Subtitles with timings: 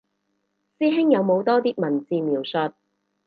[0.79, 2.73] 師兄有冇多啲文字描述